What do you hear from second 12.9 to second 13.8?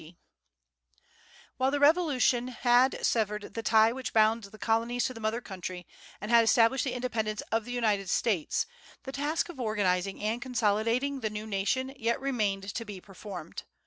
performed.